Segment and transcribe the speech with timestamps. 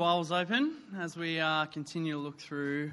[0.00, 2.90] Bibles open as we uh, continue to look through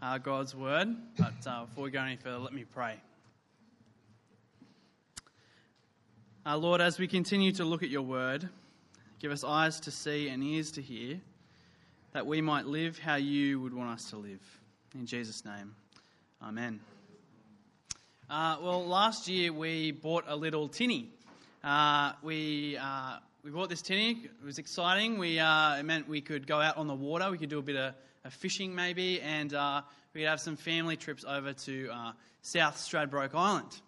[0.00, 0.88] uh, God's Word.
[1.18, 2.94] But uh, before we go any further, let me pray.
[6.46, 8.48] Uh, Lord, as we continue to look at your Word,
[9.20, 11.20] give us eyes to see and ears to hear,
[12.14, 14.40] that we might live how you would want us to live.
[14.94, 15.74] In Jesus' name,
[16.42, 16.80] Amen.
[18.30, 21.10] Uh, well, last year we bought a little tinny.
[21.62, 22.78] Uh, we
[23.46, 24.22] we bought this tinny.
[24.24, 25.18] It was exciting.
[25.18, 27.30] We, uh, it meant we could go out on the water.
[27.30, 29.82] We could do a bit of, of fishing maybe, and uh,
[30.12, 33.80] we could have some family trips over to uh, South Stradbroke Island.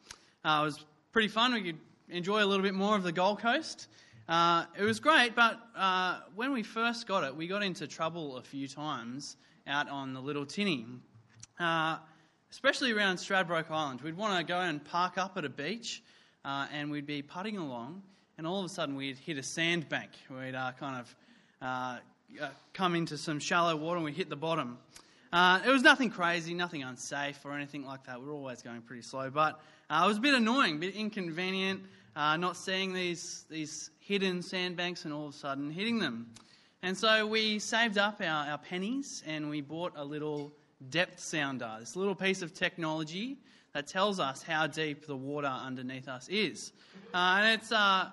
[0.44, 1.54] Uh, it was pretty fun.
[1.54, 3.88] We could enjoy a little bit more of the Gold Coast.
[4.28, 8.36] Uh, it was great, but uh, when we first got it, we got into trouble
[8.36, 10.86] a few times out on the little tinny.
[12.48, 14.02] especially around Stradbroke Island.
[14.02, 16.04] We'd want to go and park up at a beach,
[16.44, 18.04] and we'd be putting along
[18.38, 20.10] and all of a sudden we'd hit a sandbank.
[20.30, 21.16] We'd uh, kind of
[21.60, 21.98] uh,
[22.40, 24.78] uh, come into some shallow water and we hit the bottom.
[25.32, 28.22] Uh, it was nothing crazy, nothing unsafe or anything like that.
[28.22, 30.94] We are always going pretty slow, but uh, it was a bit annoying, a bit
[30.94, 31.82] inconvenient,
[32.14, 36.28] uh, not seeing these, these hidden sandbanks and all of a sudden hitting them.
[36.82, 40.52] And so we saved up our, our pennies and we bought a little
[40.90, 43.36] depth sounder, this little piece of technology
[43.74, 46.72] that tells us how deep the water underneath us is.
[47.12, 48.10] Uh, and it's, uh,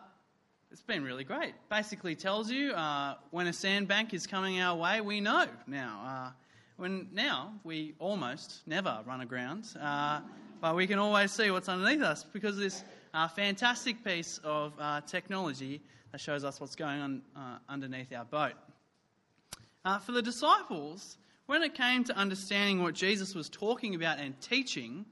[0.71, 1.53] it's been really great.
[1.69, 6.02] Basically, tells you uh, when a sandbank is coming our way, we know now.
[6.05, 6.31] Uh,
[6.77, 10.19] when now we almost never run aground, uh,
[10.59, 14.73] but we can always see what's underneath us because of this uh, fantastic piece of
[14.77, 18.53] uh, technology that shows us what's going on uh, underneath our boat.
[20.03, 25.05] for the disciples, when it came to understanding what Jesus was talking about and teaching,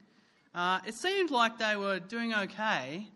[0.86, 3.08] it seemed like they were doing okay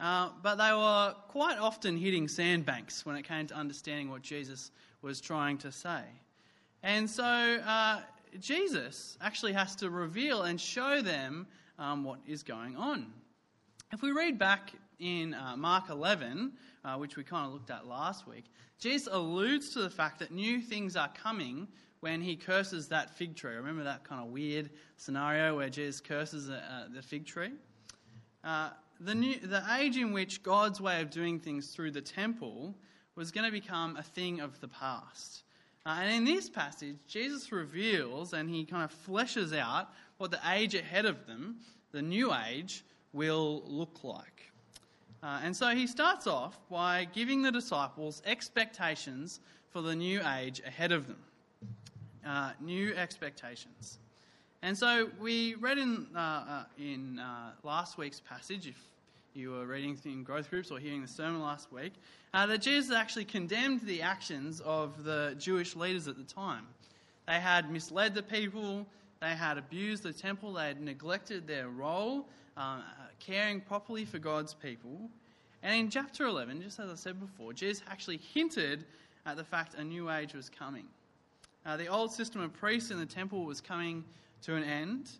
[0.00, 4.70] uh, but they were quite often hitting sandbanks when it came to understanding what Jesus
[5.02, 6.02] was trying to say.
[6.82, 8.00] And so uh,
[8.40, 11.46] Jesus actually has to reveal and show them
[11.78, 13.12] um, what is going on.
[13.92, 16.52] If we read back in uh, Mark 11,
[16.84, 18.44] uh, which we kind of looked at last week,
[18.78, 21.68] Jesus alludes to the fact that new things are coming
[22.00, 23.54] when he curses that fig tree.
[23.54, 27.52] Remember that kind of weird scenario where Jesus curses uh, the fig tree?
[29.00, 32.74] The, new, the age in which God's way of doing things through the temple
[33.16, 35.42] was going to become a thing of the past.
[35.86, 40.40] Uh, and in this passage, Jesus reveals and he kind of fleshes out what the
[40.50, 41.56] age ahead of them,
[41.92, 44.50] the new age, will look like.
[45.22, 49.40] Uh, and so he starts off by giving the disciples expectations
[49.70, 51.18] for the new age ahead of them.
[52.26, 53.98] Uh, new expectations.
[54.64, 58.78] And so we read in, uh, uh, in uh, last week's passage, if
[59.34, 61.92] you were reading in growth groups or hearing the sermon last week,
[62.32, 66.66] uh, that Jesus actually condemned the actions of the Jewish leaders at the time.
[67.28, 68.86] They had misled the people,
[69.20, 72.26] they had abused the temple, they had neglected their role,
[72.56, 72.82] um,
[73.20, 75.10] caring properly for God's people.
[75.62, 78.86] And in chapter 11, just as I said before, Jesus actually hinted
[79.26, 80.86] at the fact a new age was coming.
[81.66, 84.02] Uh, the old system of priests in the temple was coming
[84.44, 85.10] to an end.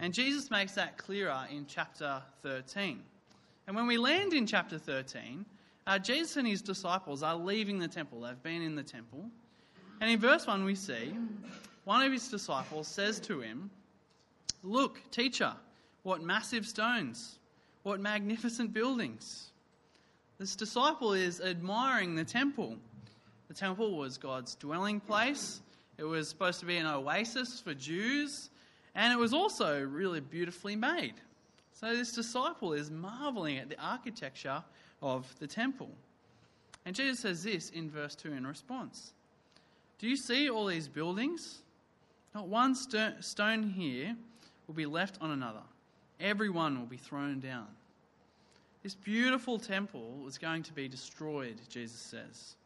[0.00, 3.00] And Jesus makes that clearer in chapter 13.
[3.66, 5.44] And when we land in chapter 13,
[5.86, 8.20] uh, Jesus and his disciples are leaving the temple.
[8.20, 9.24] They've been in the temple.
[10.00, 11.14] And in verse 1, we see
[11.84, 13.70] one of his disciples says to him,
[14.64, 15.52] Look, teacher,
[16.02, 17.38] what massive stones,
[17.82, 19.50] what magnificent buildings.
[20.38, 22.76] This disciple is admiring the temple.
[23.48, 25.60] The temple was God's dwelling place,
[25.98, 28.50] it was supposed to be an oasis for Jews.
[28.94, 31.14] And it was also really beautifully made.
[31.72, 34.62] So this disciple is marveling at the architecture
[35.00, 35.90] of the temple.
[36.84, 39.12] And Jesus says this in verse 2 in response
[39.98, 41.62] Do you see all these buildings?
[42.34, 44.16] Not one stone here
[44.66, 45.62] will be left on another,
[46.20, 47.66] every one will be thrown down.
[48.82, 52.56] This beautiful temple is going to be destroyed, Jesus says.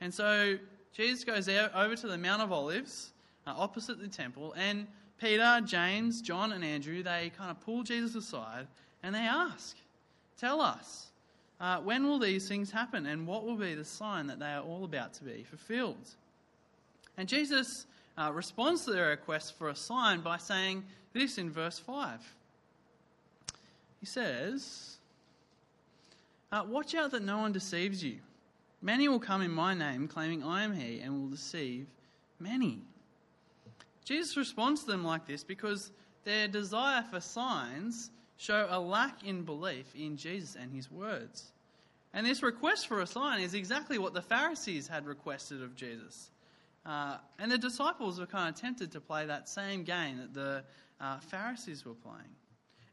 [0.00, 0.56] And so
[0.92, 3.12] Jesus goes over to the Mount of Olives,
[3.46, 4.86] uh, opposite the temple, and
[5.22, 8.66] Peter, James, John, and Andrew, they kind of pull Jesus aside
[9.04, 9.76] and they ask,
[10.36, 11.12] Tell us,
[11.60, 14.62] uh, when will these things happen and what will be the sign that they are
[14.62, 16.08] all about to be fulfilled?
[17.16, 17.86] And Jesus
[18.18, 20.82] uh, responds to their request for a sign by saying
[21.12, 22.20] this in verse 5.
[24.00, 24.96] He says,
[26.50, 28.16] uh, Watch out that no one deceives you.
[28.80, 31.86] Many will come in my name, claiming I am he, and will deceive
[32.40, 32.80] many.
[34.04, 35.92] Jesus responds to them like this because
[36.24, 41.52] their desire for signs show a lack in belief in Jesus and his words.
[42.14, 46.30] And this request for a sign is exactly what the Pharisees had requested of Jesus.
[46.84, 50.64] Uh, and the disciples were kind of tempted to play that same game that the
[51.00, 52.34] uh, Pharisees were playing.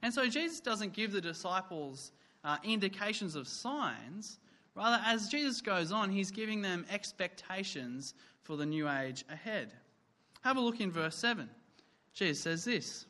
[0.01, 2.11] And so Jesus doesn't give the disciples
[2.43, 4.39] uh, indications of signs.
[4.75, 8.13] Rather, as Jesus goes on, he's giving them expectations
[8.43, 9.73] for the new age ahead.
[10.41, 11.49] Have a look in verse 7.
[12.13, 13.05] Jesus says this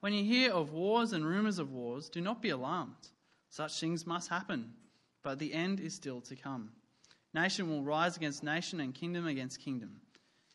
[0.00, 3.10] When you hear of wars and rumors of wars, do not be alarmed.
[3.50, 4.72] Such things must happen,
[5.22, 6.70] but the end is still to come.
[7.34, 10.00] Nation will rise against nation and kingdom against kingdom.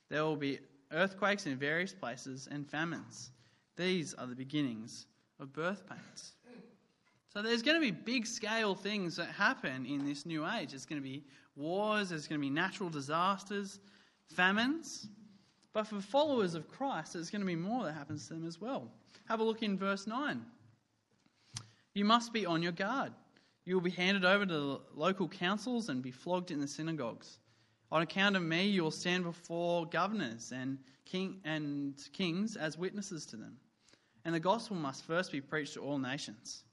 [0.10, 0.60] There will be
[0.92, 3.32] earthquakes in various places and famines.
[3.76, 5.06] These are the beginnings
[5.40, 6.34] of birth pains.
[7.34, 10.72] So there's going to be big scale things that happen in this new age.
[10.72, 11.24] There's going to be
[11.56, 13.80] wars, there's going to be natural disasters,
[14.34, 15.08] famines.
[15.78, 18.60] But for followers of Christ, there's going to be more that happens to them as
[18.60, 18.90] well.
[19.28, 20.44] Have a look in verse 9.
[21.94, 23.14] You must be on your guard.
[23.64, 27.38] You will be handed over to the local councils and be flogged in the synagogues.
[27.92, 33.28] On account of me, you will stand before governors and, king, and kings as witnesses
[33.28, 33.56] to them.
[34.26, 36.64] And the gospel must first be preached to all nations.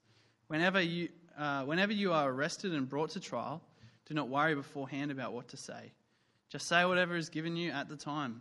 [0.46, 3.60] Whenever you, uh, whenever you are arrested and brought to trial,
[4.06, 5.92] do not worry beforehand about what to say.
[6.48, 8.40] Just say whatever is given you at the time,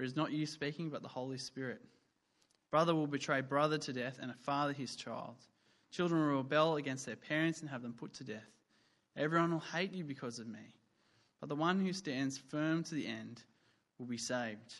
[0.00, 1.78] for it is not you speaking, but the Holy Spirit.
[2.70, 5.34] Brother will betray brother to death, and a father his child.
[5.90, 8.48] Children will rebel against their parents and have them put to death.
[9.14, 10.74] Everyone will hate you because of me,
[11.38, 13.42] but the one who stands firm to the end
[13.98, 14.76] will be saved.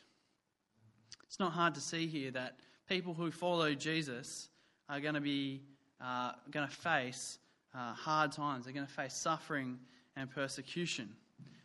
[1.25, 2.57] It's not hard to see here that
[2.89, 4.49] people who follow Jesus
[4.89, 5.61] are going to be
[6.01, 7.41] uh, going to face
[7.75, 8.65] uh, hard times.
[8.65, 9.81] They're going to face suffering
[10.17, 11.11] and persecution.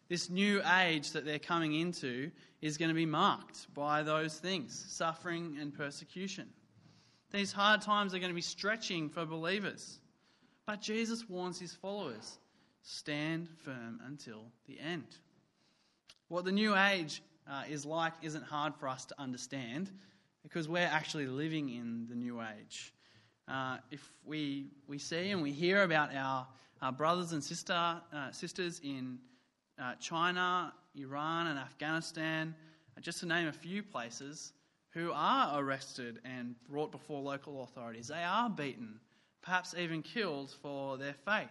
[0.08, 2.32] This new age that they're coming into
[2.62, 6.48] is going to be marked by those things suffering and persecution.
[7.32, 10.00] These hard times are going to be stretching for believers.
[10.66, 12.40] But Jesus warns his followers
[12.84, 15.08] stand firm until the end.
[16.28, 19.92] What the new age uh, is like isn't hard for us to understand
[20.44, 22.94] because we're actually living in the new age.
[23.48, 26.48] Uh, if we, we see and we hear about our,
[26.82, 29.20] our brothers and sister, uh, sisters in
[29.80, 32.56] uh, China, Iran, and Afghanistan,
[32.98, 34.54] uh, just to name a few places,
[34.92, 38.08] who are arrested and brought before local authorities.
[38.08, 39.00] They are beaten,
[39.42, 41.50] perhaps even killed for their faith.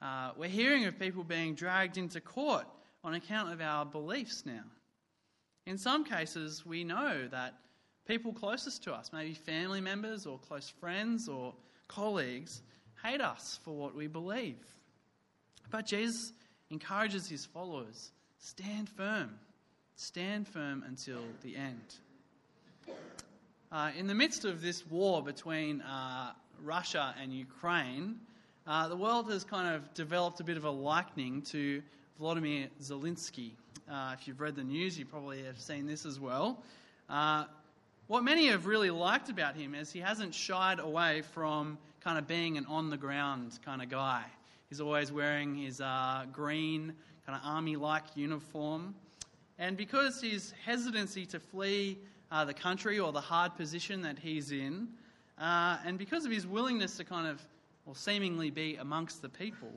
[0.00, 2.66] Uh, we're hearing of people being dragged into court
[3.02, 4.62] on account of our beliefs now.
[5.66, 7.54] In some cases, we know that
[8.06, 11.54] people closest to us, maybe family members or close friends or
[11.88, 12.62] colleagues,
[13.02, 14.58] hate us for what we believe.
[15.70, 16.32] But Jesus
[16.70, 19.30] encourages his followers stand firm,
[19.96, 21.96] stand firm until the end.
[23.72, 26.32] Uh, in the midst of this war between uh,
[26.62, 28.16] Russia and Ukraine,
[28.66, 31.82] uh, the world has kind of developed a bit of a liking to
[32.18, 33.50] Vladimir Zelensky.
[33.90, 36.62] Uh, if you've read the news, you probably have seen this as well.
[37.08, 37.44] Uh,
[38.06, 42.26] what many have really liked about him is he hasn't shied away from kind of
[42.26, 44.24] being an on the ground kind of guy.
[44.68, 46.92] He's always wearing his uh, green,
[47.26, 48.94] kind of army like uniform.
[49.58, 51.98] And because his hesitancy to flee
[52.34, 54.88] uh, the country or the hard position that he's in.
[55.38, 57.40] Uh, and because of his willingness to kind of,
[57.86, 59.72] or seemingly be amongst the people,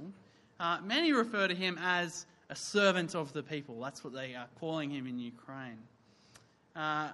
[0.60, 3.79] uh, many refer to him as a servant of the people.
[3.79, 5.77] That's what they are calling him in Ukraine.
[6.75, 7.10] Uh,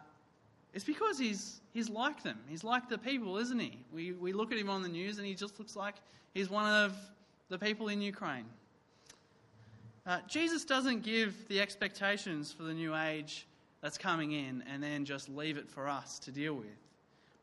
[0.73, 2.39] it's because he's, he's like them.
[2.47, 3.77] He's like the people, isn't he?
[3.93, 5.95] We, we look at him on the news and he just looks like
[6.33, 6.95] he's one of
[7.53, 8.45] the people in Ukraine.
[10.07, 13.45] Uh, Jesus doesn't give the expectations for the new age
[13.79, 16.79] that's coming in and then just leave it for us to deal with.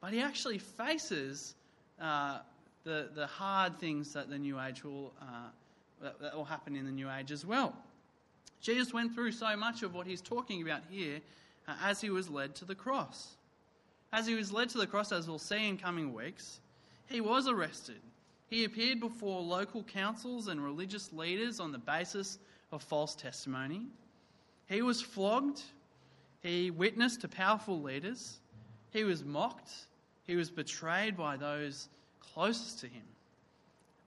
[0.00, 1.54] But he actually faces
[2.00, 2.38] uh,
[2.82, 6.90] the, the hard things that the new age will, uh, that, will happen in the
[6.90, 7.72] new age as well.
[8.60, 11.20] Jesus went through so much of what he's talking about here
[11.68, 13.36] uh, as he was led to the cross.
[14.12, 16.58] As he was led to the cross, as we'll see in coming weeks,
[17.06, 18.00] he was arrested.
[18.50, 22.38] He appeared before local councils and religious leaders on the basis
[22.72, 23.86] of false testimony.
[24.68, 25.62] He was flogged.
[26.42, 28.40] He witnessed to powerful leaders.
[28.90, 29.70] He was mocked.
[30.26, 31.88] He was betrayed by those
[32.34, 33.04] closest to him.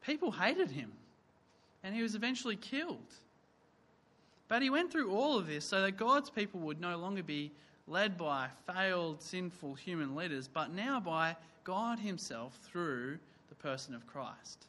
[0.05, 0.91] People hated him.
[1.83, 3.13] And he was eventually killed.
[4.49, 7.51] But he went through all of this so that God's people would no longer be
[7.87, 13.19] led by failed, sinful human leaders, but now by God Himself through
[13.53, 14.65] the person of Christ.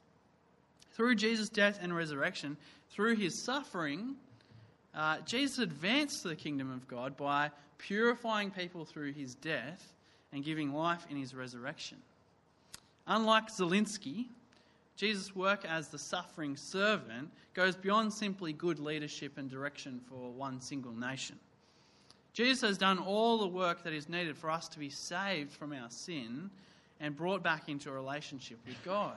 [0.93, 2.57] Through Jesus' death and resurrection,
[2.91, 4.17] through His suffering,
[4.95, 9.93] uh, Jesus advanced the kingdom of God by purifying people through his death
[10.33, 11.99] and giving life in his resurrection.
[13.07, 14.27] Unlike Zelensky,
[14.97, 20.61] Jesus' work as the suffering servant goes beyond simply good leadership and direction for one
[20.61, 21.37] single nation.
[22.33, 25.73] Jesus has done all the work that is needed for us to be saved from
[25.73, 26.51] our sin
[27.01, 29.17] and brought back into a relationship with God.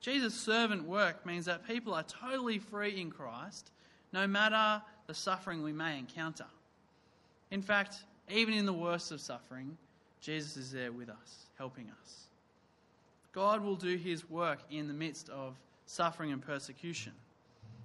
[0.00, 3.70] Jesus' servant work means that people are totally free in Christ,
[4.12, 6.46] no matter the suffering we may encounter.
[7.50, 9.76] In fact, even in the worst of suffering,
[10.20, 12.28] Jesus is there with us, helping us.
[13.32, 15.56] God will do his work in the midst of
[15.86, 17.12] suffering and persecution.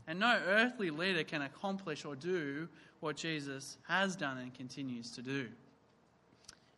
[0.07, 2.67] And no earthly leader can accomplish or do
[2.99, 5.47] what Jesus has done and continues to do.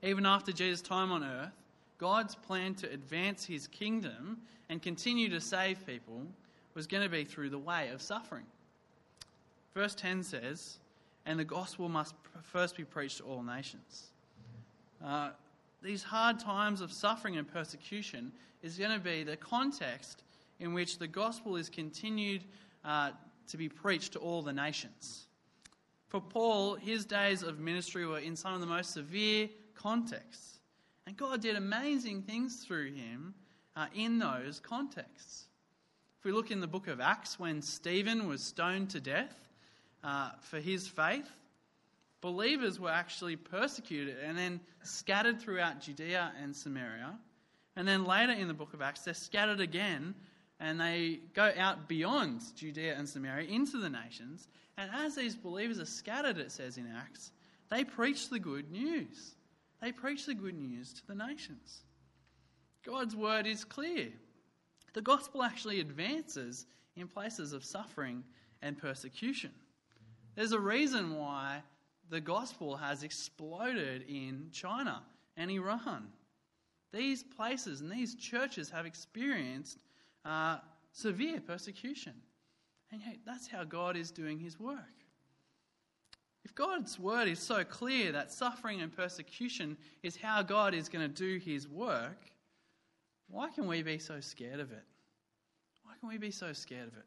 [0.03, 1.53] Even after Jesus' time on earth,
[2.01, 4.39] God's plan to advance his kingdom
[4.70, 6.24] and continue to save people
[6.74, 8.46] was going to be through the way of suffering.
[9.75, 10.79] Verse 10 says,
[11.27, 14.08] And the gospel must first be preached to all nations.
[15.05, 15.29] Uh,
[15.84, 18.31] these hard times of suffering and persecution
[18.63, 20.24] is going to be the context
[20.60, 22.43] in which the gospel is continued
[22.84, 23.12] uh,
[23.48, 25.27] to be preached to all the nations.
[26.08, 30.61] For Paul, his days of ministry were in some of the most severe contexts.
[31.08, 33.34] And God did amazing things through him
[33.75, 35.48] uh, in those contexts.
[36.20, 39.36] If we look in the book of Acts, when Stephen was stoned to death
[40.03, 41.29] uh, for his faith,
[42.22, 47.17] believers were actually persecuted and then scattered throughout Judea and Samaria.
[47.75, 50.13] And then later in the book of Acts, they're scattered again
[50.60, 54.48] and they go out beyond Judea and Samaria into the nations.
[54.77, 57.31] And as these believers are scattered, it says in Acts,
[57.72, 59.36] they preach the good news.
[59.81, 61.81] They preach the good news to the nations.
[62.85, 64.09] God's word is clear.
[64.93, 68.23] The gospel actually advances in places of suffering
[68.61, 69.51] and persecution.
[70.35, 71.63] There's a reason why
[72.09, 75.01] the gospel has exploded in China
[75.38, 76.07] and Iran.
[76.93, 79.79] These places and these churches have experienced
[80.25, 80.57] uh,
[80.91, 82.13] severe persecution.
[82.91, 85.00] And yet, that's how God is doing his work.
[86.43, 91.07] If God's word is so clear that suffering and persecution is how God is going
[91.07, 92.31] to do his work,
[93.29, 94.83] why can we be so scared of it?
[95.83, 97.05] Why can we be so scared of it?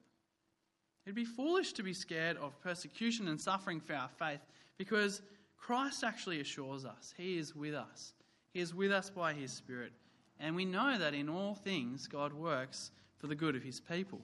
[1.05, 4.41] It'd be foolish to be scared of persecution and suffering for our faith
[4.79, 5.21] because
[5.59, 8.15] Christ actually assures us He is with us.
[8.53, 9.93] He is with us by His Spirit.
[10.41, 14.21] And we know that in all things God works for the good of His people.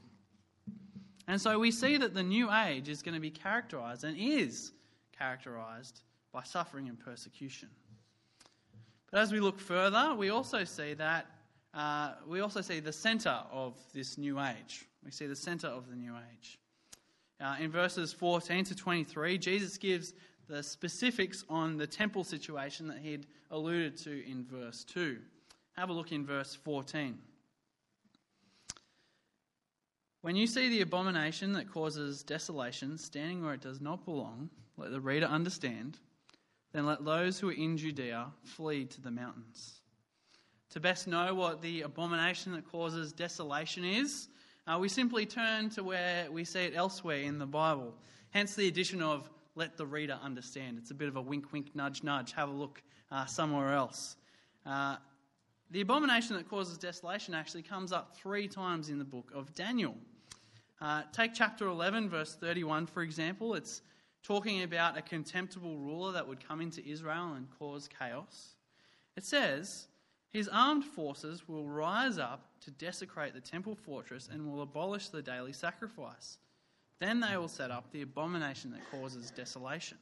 [1.28, 4.72] And so we see that the new age is going to be characterized and is
[5.20, 6.00] characterized
[6.32, 7.68] by suffering and persecution.
[9.10, 11.26] But as we look further, we also see that
[11.74, 14.86] uh, we also see the center of this new age.
[15.04, 16.58] We see the center of the new age.
[17.40, 20.14] Uh, in verses 14 to 23, Jesus gives
[20.48, 25.18] the specifics on the temple situation that he'd alluded to in verse 2.
[25.76, 27.16] Have a look in verse 14.
[30.22, 34.50] When you see the abomination that causes desolation standing where it does not belong,
[34.80, 35.98] let the reader understand,
[36.72, 39.80] then let those who are in Judea flee to the mountains.
[40.70, 44.28] To best know what the abomination that causes desolation is,
[44.66, 47.92] uh, we simply turn to where we see it elsewhere in the Bible.
[48.30, 50.78] Hence the addition of let the reader understand.
[50.78, 52.32] It's a bit of a wink, wink, nudge, nudge.
[52.32, 54.16] Have a look uh, somewhere else.
[54.64, 54.96] Uh,
[55.72, 59.96] the abomination that causes desolation actually comes up three times in the book of Daniel.
[60.80, 63.54] Uh, take chapter 11, verse 31, for example.
[63.54, 63.82] It's
[64.22, 68.54] talking about a contemptible ruler that would come into Israel and cause chaos.
[69.16, 69.88] It says,
[70.30, 75.22] His armed forces will rise up to desecrate the temple fortress and will abolish the
[75.22, 76.38] daily sacrifice.
[76.98, 79.98] Then they will set up the abomination that causes desolation.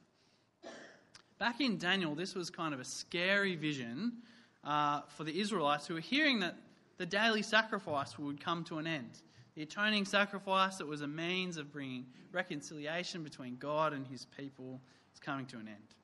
[1.37, 4.17] Back in Daniel, this was kind of a scary vision
[4.65, 6.57] uh, for the Israelites who were hearing that
[6.97, 9.21] the daily sacrifice would come to an end.
[9.59, 14.79] The atoning sacrifice that was a means of bringing reconciliation between God and his people
[15.13, 15.95] is coming to an end.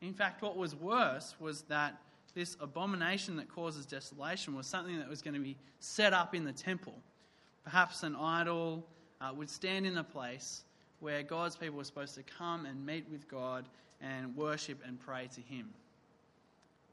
[0.00, 1.98] In fact, what was worse was that
[2.34, 6.46] this abomination that causes desolation was something that was going to be set up in
[6.46, 6.94] the temple.
[7.64, 8.86] Perhaps an idol
[9.20, 10.64] uh, would stand in a place
[11.00, 13.68] where God's people were supposed to come and meet with God
[14.00, 15.68] and worship and pray to Him.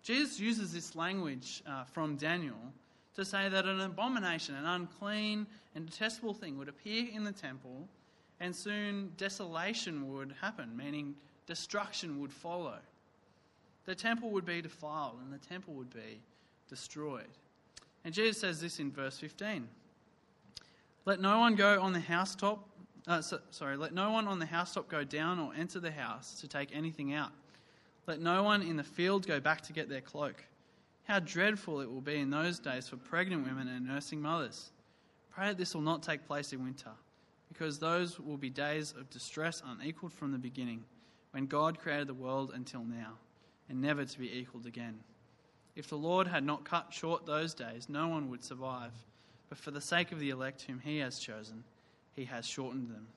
[0.01, 2.74] Jesus uses this language uh, from Daniel
[3.15, 7.88] to say that an abomination, an unclean and detestable thing would appear in the temple,
[8.39, 11.15] and soon desolation would happen, meaning
[11.46, 12.77] destruction would follow
[13.86, 16.22] the temple would be defiled and the temple would be
[16.70, 17.27] destroyed.
[18.05, 19.67] And Jesus says this in verse 15
[21.05, 22.67] Let no one go on the housetop,
[23.08, 26.39] uh, so, sorry, let no one on the housetop go down or enter the house
[26.41, 27.32] to take anything out.
[28.08, 30.43] Let no one in the field go back to get their cloak.
[31.03, 34.72] How dreadful it will be in those days for pregnant women and nursing mothers.
[35.31, 36.91] Pray that this will not take place in winter,
[37.51, 40.83] because those will be days of distress unequaled from the beginning,
[41.31, 43.13] when God created the world until now,
[43.67, 45.00] and never to be equaled again.
[45.75, 48.93] If the Lord had not cut short those days, no one would survive.
[49.50, 51.63] But for the sake of the elect whom he has chosen,
[52.15, 53.07] he has shortened them.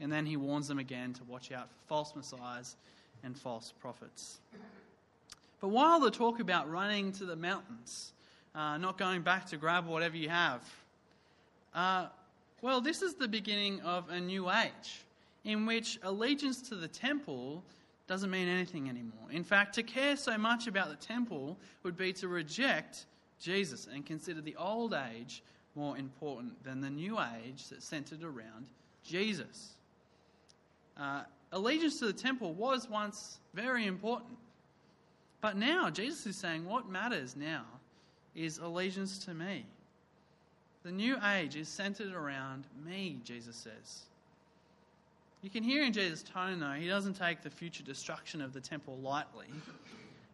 [0.00, 2.76] And then he warns them again to watch out for false messiahs
[3.22, 4.40] and false prophets.
[5.62, 8.12] But while the talk about running to the mountains,
[8.52, 10.60] uh, not going back to grab whatever you have,
[11.72, 12.08] uh,
[12.62, 15.04] well, this is the beginning of a new age
[15.44, 17.62] in which allegiance to the temple
[18.08, 19.30] doesn't mean anything anymore.
[19.30, 23.06] In fact, to care so much about the temple would be to reject
[23.40, 25.44] Jesus and consider the old age
[25.76, 28.66] more important than the new age that centered around
[29.04, 29.74] Jesus.
[30.98, 34.38] Uh, allegiance to the temple was once very important.
[35.42, 37.64] But now, Jesus is saying what matters now
[38.34, 39.66] is allegiance to me.
[40.84, 44.02] The new age is centered around me, Jesus says.
[45.42, 48.60] You can hear in Jesus' tone, though, he doesn't take the future destruction of the
[48.60, 49.48] temple lightly.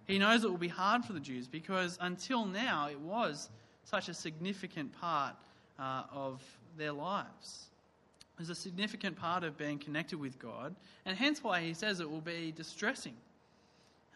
[0.06, 3.48] He knows it will be hard for the Jews because until now it was
[3.84, 5.34] such a significant part
[5.78, 6.42] uh, of
[6.76, 7.68] their lives.
[8.36, 10.74] It was a significant part of being connected with God,
[11.06, 13.14] and hence why he says it will be distressing.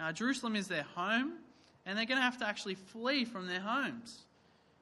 [0.03, 1.35] Uh, Jerusalem is their home,
[1.87, 4.23] and they're going to have to actually flee from their homes.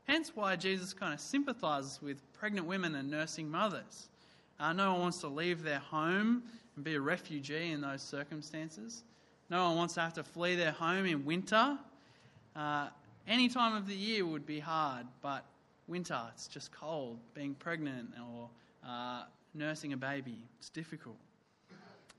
[0.05, 4.09] Hence why Jesus kind of sympathizes with pregnant women and nursing mothers.
[4.59, 6.43] Uh, no one wants to leave their home
[6.75, 9.05] and be a refugee in those circumstances.
[9.51, 11.79] No one wants to have to flee their home in winter.
[12.57, 12.89] Uh,
[13.29, 15.45] any time of the year would be hard, but
[15.87, 17.19] winter, it's just cold.
[17.35, 18.49] Being pregnant or
[18.87, 21.17] uh, nursing a baby, it's difficult.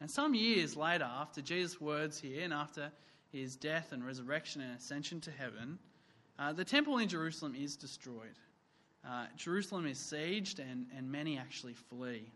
[0.01, 2.91] And some years later, after Jesus' words here and after
[3.31, 5.78] his death and resurrection and ascension to heaven,
[6.39, 8.39] uh, the temple in Jerusalem is destroyed.
[9.08, 12.32] Uh, Jerusalem is sieged and, and many actually flee.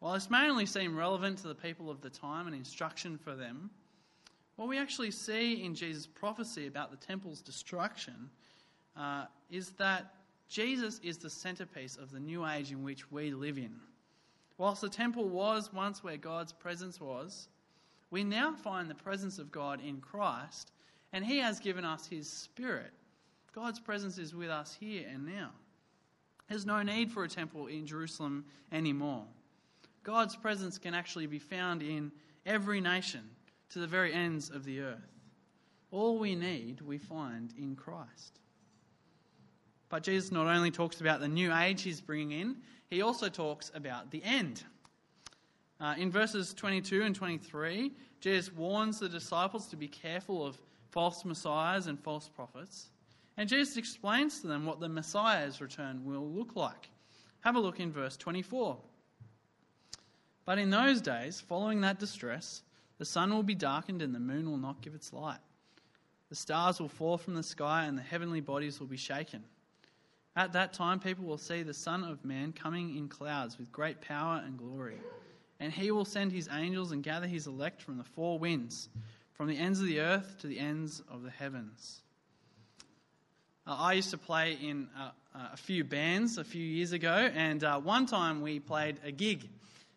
[0.00, 3.34] While this may only seem relevant to the people of the time and instruction for
[3.34, 3.70] them,
[4.56, 8.28] what we actually see in Jesus' prophecy about the temple's destruction
[8.94, 10.14] uh, is that
[10.48, 13.80] Jesus is the centerpiece of the new age in which we live in.
[14.58, 17.48] Whilst the temple was once where God's presence was,
[18.10, 20.72] we now find the presence of God in Christ,
[21.12, 22.92] and He has given us His Spirit
[23.52, 25.50] God's presence is with us here and now.
[26.48, 29.26] There's no need for a temple in Jerusalem anymore.
[30.02, 32.10] God's presence can actually be found in
[32.46, 33.22] every nation
[33.70, 35.20] to the very ends of the earth.
[35.90, 38.40] All we need, we find in Christ.
[39.92, 42.56] But Jesus not only talks about the new age he's bringing in,
[42.88, 44.64] he also talks about the end.
[45.78, 50.56] Uh, in verses 22 and 23, Jesus warns the disciples to be careful of
[50.88, 52.88] false messiahs and false prophets.
[53.36, 56.88] And Jesus explains to them what the Messiah's return will look like.
[57.40, 58.78] Have a look in verse 24.
[60.46, 62.62] But in those days, following that distress,
[62.96, 65.40] the sun will be darkened and the moon will not give its light.
[66.30, 69.44] The stars will fall from the sky and the heavenly bodies will be shaken.
[70.34, 74.00] At that time, people will see the Son of Man coming in clouds with great
[74.00, 74.96] power and glory.
[75.60, 78.88] And he will send his angels and gather his elect from the four winds,
[79.34, 82.00] from the ends of the earth to the ends of the heavens.
[83.66, 87.30] Uh, I used to play in uh, uh, a few bands a few years ago,
[87.34, 89.48] and uh, one time we played a gig.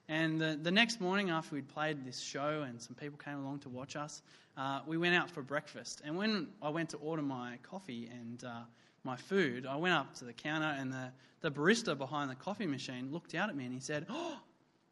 [0.08, 3.60] And the, the next morning, after we'd played this show and some people came along
[3.60, 4.22] to watch us,
[4.56, 6.02] uh, we went out for breakfast.
[6.06, 8.60] And when I went to order my coffee and uh,
[9.06, 12.68] my food, I went up to the counter, and the, the barista behind the coffee
[12.68, 14.38] machine looked out at me and he said, Oh,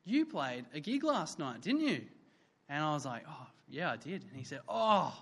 [0.06, 2.02] you played a gig last night, didn't you?
[2.70, 4.24] And I was like, Oh, yeah, I did.
[4.24, 5.14] And he said, Oh,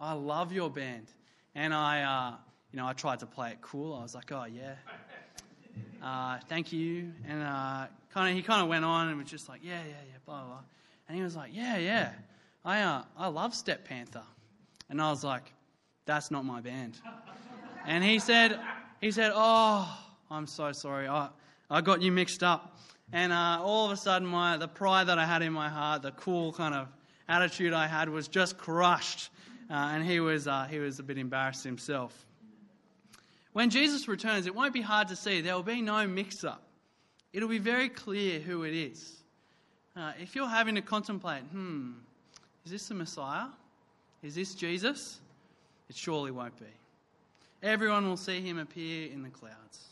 [0.00, 1.08] I love your band.
[1.54, 2.36] And I,
[2.72, 3.94] you know, I tried to play it cool.
[3.94, 4.74] I was like, oh, yeah,
[6.02, 7.12] uh, thank you.
[7.26, 9.94] And uh, kind of, he kind of went on and was just like, yeah, yeah,
[10.08, 10.60] yeah, blah, blah.
[11.08, 12.12] And he was like, yeah, yeah,
[12.64, 14.22] I, uh, I love Step Panther.
[14.90, 15.52] And I was like,
[16.04, 16.98] that's not my band.
[17.88, 18.60] And he said,
[19.00, 19.98] he said, oh,
[20.30, 21.08] I'm so sorry.
[21.08, 21.30] I,
[21.70, 22.76] I got you mixed up.
[23.14, 26.02] And uh, all of a sudden, my, the pride that I had in my heart,
[26.02, 26.88] the cool kind of
[27.30, 29.30] attitude I had was just crushed.
[29.70, 32.26] Uh, and he was, uh, he was a bit embarrassed himself.
[33.54, 35.40] When Jesus returns, it won't be hard to see.
[35.40, 36.62] There will be no mix up.
[37.32, 39.16] It'll be very clear who it is.
[39.96, 41.92] Uh, if you're having to contemplate, hmm,
[42.66, 43.46] is this the Messiah?
[44.22, 45.20] Is this Jesus?
[45.88, 46.66] It surely won't be.
[47.62, 49.88] Everyone will see him appear in the clouds.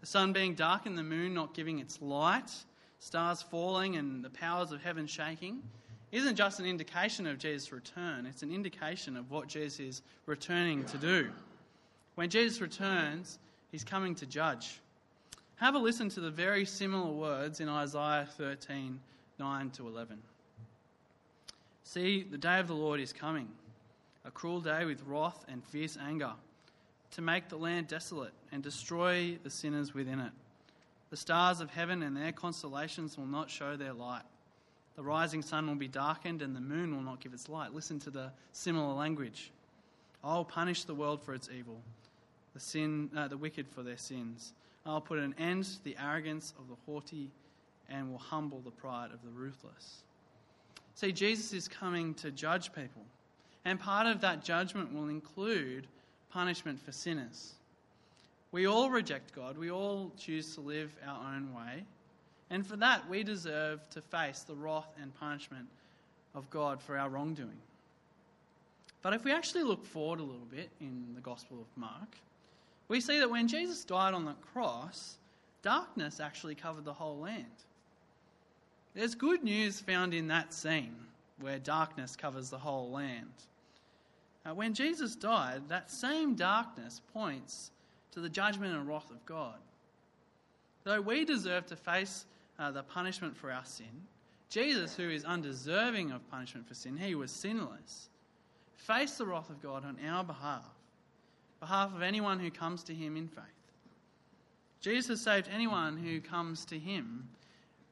[0.00, 2.50] The sun being dark and the moon not giving its light,
[3.00, 5.62] stars falling and the powers of heaven shaking,
[6.10, 10.84] isn't just an indication of Jesus' return, it's an indication of what Jesus is returning
[10.84, 11.30] to do.
[12.14, 13.38] When Jesus returns,
[13.70, 14.80] he's coming to judge.
[15.56, 19.00] Have a listen to the very similar words in Isaiah 13
[19.38, 20.18] 9 to 11.
[21.84, 23.48] See, the day of the Lord is coming,
[24.28, 26.32] a cruel day with wrath and fierce anger,
[27.12, 30.32] to make the land desolate and destroy the sinners within it.
[31.08, 34.24] The stars of heaven and their constellations will not show their light.
[34.96, 37.72] The rising sun will be darkened and the moon will not give its light.
[37.72, 39.50] Listen to the similar language.
[40.22, 41.80] I will punish the world for its evil,
[42.52, 44.52] the, sin, uh, the wicked for their sins.
[44.84, 47.30] I will put an end to the arrogance of the haughty
[47.88, 50.02] and will humble the pride of the ruthless.
[50.94, 53.02] See, Jesus is coming to judge people,
[53.64, 55.86] and part of that judgment will include
[56.30, 57.54] punishment for sinners.
[58.52, 61.84] We all reject God, we all choose to live our own way,
[62.50, 65.66] and for that we deserve to face the wrath and punishment
[66.34, 67.60] of God for our wrongdoing.
[69.02, 72.16] But if we actually look forward a little bit in the Gospel of Mark,
[72.88, 75.18] we see that when Jesus died on the cross,
[75.62, 77.44] darkness actually covered the whole land.
[78.94, 80.96] There's good news found in that scene
[81.40, 83.32] where darkness covers the whole land.
[84.54, 87.70] When Jesus died, that same darkness points
[88.12, 89.58] to the judgment and wrath of God.
[90.84, 92.24] Though we deserve to face
[92.58, 94.06] uh, the punishment for our sin,
[94.48, 98.08] Jesus, who is undeserving of punishment for sin, he was sinless,
[98.74, 100.64] faced the wrath of God on our behalf,
[101.60, 103.44] behalf of anyone who comes to him in faith.
[104.80, 107.28] Jesus saved anyone who comes to him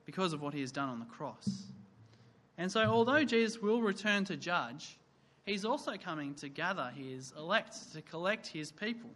[0.06, 1.64] because of what he has done on the cross.
[2.58, 4.98] And so, although Jesus will return to judge,
[5.44, 9.10] he's also coming to gather his elect, to collect his people,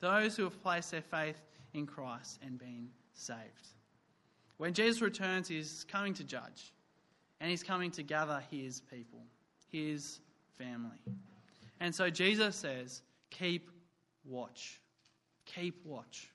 [0.00, 1.40] those who have placed their faith
[1.74, 3.68] in Christ and been saved.
[4.56, 6.72] When Jesus returns, he's coming to judge,
[7.40, 9.20] and he's coming to gather his people,
[9.70, 10.20] his
[10.56, 10.98] family.
[11.80, 13.70] And so, Jesus says, Keep
[14.24, 14.80] watch.
[15.44, 16.30] Keep watch.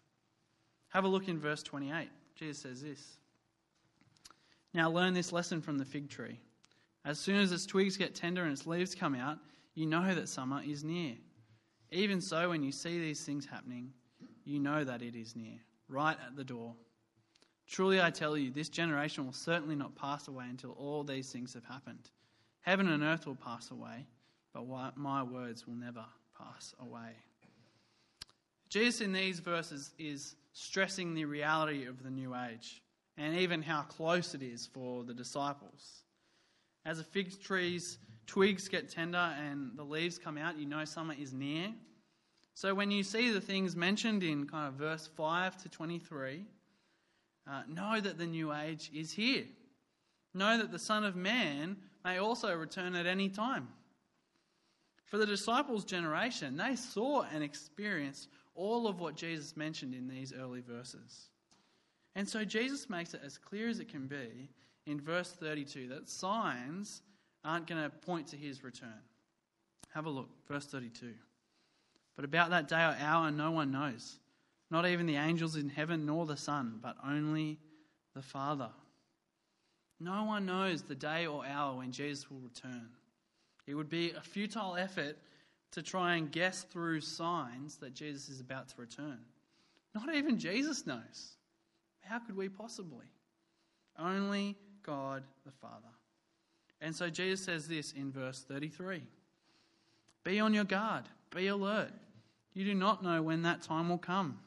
[0.89, 2.09] Have a look in verse 28.
[2.35, 3.17] Jesus says this.
[4.73, 6.39] Now learn this lesson from the fig tree.
[7.05, 9.37] As soon as its twigs get tender and its leaves come out,
[9.75, 11.15] you know that summer is near.
[11.91, 13.91] Even so, when you see these things happening,
[14.45, 16.75] you know that it is near, right at the door.
[17.67, 21.53] Truly I tell you, this generation will certainly not pass away until all these things
[21.53, 22.09] have happened.
[22.61, 24.07] Heaven and earth will pass away,
[24.53, 24.65] but
[24.97, 26.05] my words will never
[26.37, 27.11] pass away.
[28.69, 32.81] Jesus in these verses is stressing the reality of the new age
[33.17, 36.03] and even how close it is for the disciples.
[36.85, 37.97] As a fig tree's
[38.27, 41.73] twigs get tender and the leaves come out, you know summer is near.
[42.55, 46.45] So when you see the things mentioned in kind of verse 5 to 23,
[47.49, 49.45] uh, know that the new age is here.
[50.33, 53.67] Know that the Son of Man may also return at any time.
[55.05, 60.33] For the disciples' generation, they saw and experienced all of what Jesus mentioned in these
[60.33, 61.29] early verses.
[62.15, 64.49] And so Jesus makes it as clear as it can be
[64.85, 67.01] in verse 32 that signs
[67.43, 69.01] aren't going to point to his return.
[69.93, 71.13] Have a look, verse 32.
[72.15, 74.19] But about that day or hour, no one knows,
[74.69, 77.59] not even the angels in heaven nor the Son, but only
[78.15, 78.69] the Father.
[79.99, 82.89] No one knows the day or hour when Jesus will return.
[83.65, 85.17] It would be a futile effort
[85.71, 89.19] to try and guess through signs that Jesus is about to return.
[89.95, 91.37] Not even Jesus knows.
[92.03, 93.05] How could we possibly?
[93.97, 95.87] Only God the Father.
[96.81, 99.03] And so Jesus says this in verse 33
[100.23, 101.91] Be on your guard, be alert.
[102.53, 104.37] You do not know when that time will come.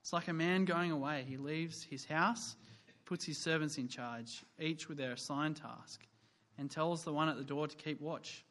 [0.00, 1.24] It's like a man going away.
[1.28, 2.56] He leaves his house,
[3.04, 6.06] puts his servants in charge, each with their assigned task,
[6.56, 8.44] and tells the one at the door to keep watch.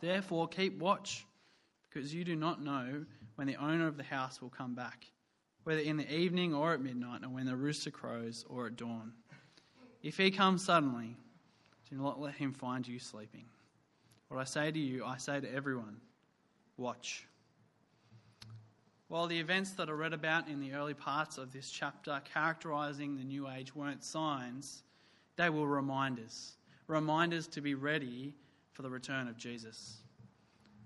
[0.00, 1.24] Therefore, keep watch,
[1.88, 3.04] because you do not know
[3.36, 5.06] when the owner of the house will come back
[5.64, 9.12] whether in the evening or at midnight, or when the rooster crows or at dawn.
[10.02, 11.16] If he comes suddenly,
[11.90, 13.44] do not let him find you sleeping.
[14.28, 15.96] What I say to you, I say to everyone
[16.76, 17.26] watch.
[19.08, 23.16] While the events that are read about in the early parts of this chapter characterizing
[23.16, 24.82] the New Age weren't signs,
[25.36, 26.56] they were reminders.
[26.86, 28.34] Reminders to be ready
[28.72, 29.98] for the return of Jesus.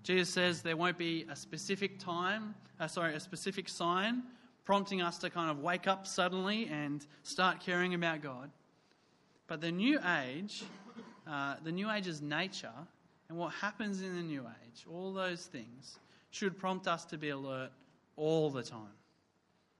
[0.03, 4.23] Jesus says there won't be a specific time, uh, sorry, a specific sign
[4.65, 8.49] prompting us to kind of wake up suddenly and start caring about God.
[9.47, 10.63] But the new age,
[11.27, 12.71] uh, the new age's nature
[13.29, 15.99] and what happens in the new age, all those things,
[16.31, 17.71] should prompt us to be alert
[18.15, 18.95] all the time.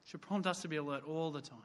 [0.05, 1.59] Should prompt us to be alert all the time.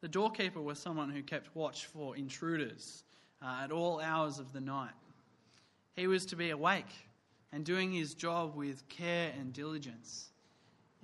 [0.00, 3.04] The doorkeeper was someone who kept watch for intruders
[3.42, 4.94] uh, at all hours of the night.
[5.94, 6.94] He was to be awake
[7.52, 10.30] and doing his job with care and diligence.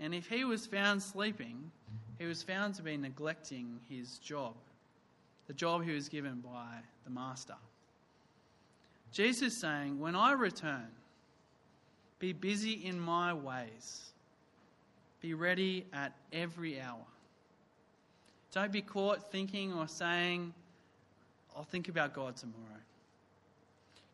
[0.02, 1.70] And if he was found sleeping,
[2.18, 4.54] he was found to be neglecting his job,
[5.46, 7.54] the job he was given by the master.
[9.12, 10.88] Jesus saying, When I return,
[12.18, 14.10] be busy in my ways,
[15.20, 17.06] be ready at every hour.
[18.50, 20.52] Don't be caught thinking or saying,
[21.56, 22.80] I'll think about God tomorrow.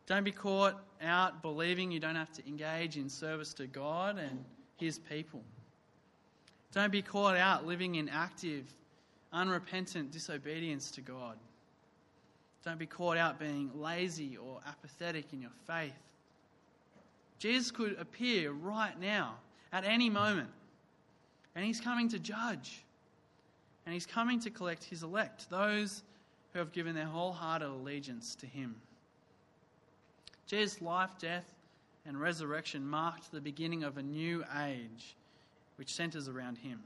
[0.07, 4.45] Don't be caught out believing you don't have to engage in service to God and
[4.77, 5.43] His people.
[6.73, 8.65] Don't be caught out living in active,
[9.33, 11.37] unrepentant disobedience to God.
[12.65, 15.95] Don't be caught out being lazy or apathetic in your faith.
[17.39, 19.37] Jesus could appear right now,
[19.73, 20.49] at any moment,
[21.55, 22.83] and He's coming to judge.
[23.87, 26.03] And He's coming to collect His elect, those
[26.53, 28.75] who have given their wholehearted allegiance to Him.
[30.47, 31.55] Jesus' life, death,
[32.07, 35.15] and resurrection marked the beginning of a new age
[35.79, 36.81] which centers around Him.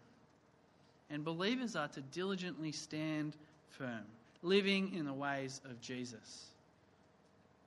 [1.10, 3.36] And believers are to diligently stand
[3.70, 4.04] firm,
[4.42, 6.46] living in the ways of Jesus.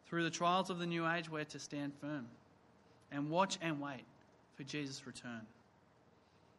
[0.07, 2.27] Through the trials of the new age, we're to stand firm
[3.11, 4.05] and watch and wait
[4.55, 5.41] for Jesus' return.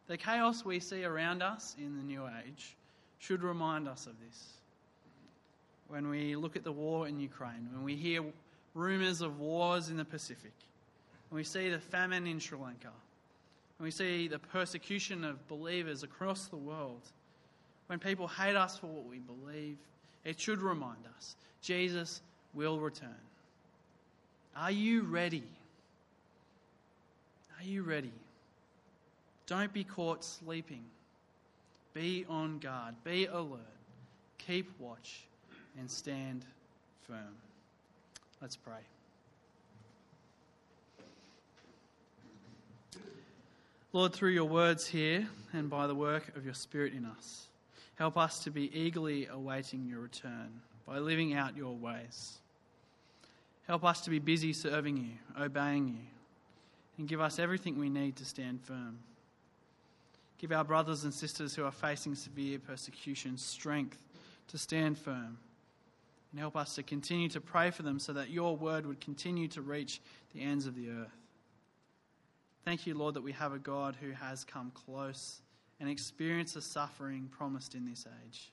[0.08, 2.76] The chaos we see around us in the new age
[3.18, 4.48] should remind us of this.
[5.88, 8.24] When we look at the war in Ukraine, when we hear
[8.74, 10.52] rumours of wars in the Pacific,
[11.28, 12.90] when we see the famine in Sri Lanka,
[13.78, 17.02] when we see the persecution of believers across the world,
[17.88, 19.76] when people hate us for what we believe,
[20.24, 22.20] it should remind us Jesus
[22.54, 23.08] will return.
[24.56, 25.44] Are you ready?
[27.58, 28.12] Are you ready?
[29.46, 30.84] Don't be caught sleeping.
[31.94, 32.94] Be on guard.
[33.04, 33.60] Be alert.
[34.38, 35.24] Keep watch
[35.78, 36.44] and stand
[37.06, 37.36] firm.
[38.40, 38.95] Let's pray.
[43.96, 47.46] Lord, through your words here and by the work of your Spirit in us,
[47.94, 52.36] help us to be eagerly awaiting your return by living out your ways.
[53.66, 56.04] Help us to be busy serving you, obeying you,
[56.98, 58.98] and give us everything we need to stand firm.
[60.36, 63.96] Give our brothers and sisters who are facing severe persecution strength
[64.48, 65.38] to stand firm.
[66.32, 69.48] And help us to continue to pray for them so that your word would continue
[69.48, 70.02] to reach
[70.34, 71.25] the ends of the earth.
[72.66, 75.40] Thank you, Lord, that we have a God who has come close
[75.78, 78.50] and experienced the suffering promised in this age.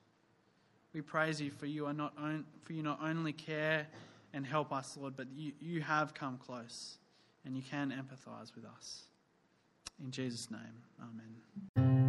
[0.93, 3.88] We praise you for you are not on, for you not only care
[4.32, 6.99] and help us, Lord, but you, you have come close
[7.43, 9.06] and you can empathize with us.
[9.99, 10.60] In Jesus' name,
[11.02, 12.03] amen.